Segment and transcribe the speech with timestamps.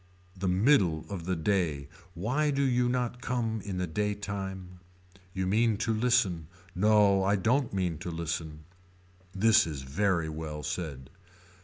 [0.35, 1.87] The middle of the day.
[2.15, 4.79] Why do you not come in the day time.
[5.31, 6.47] You mean to listen.
[6.73, 8.63] No I don't mean to listen.
[9.35, 11.11] This is very well said.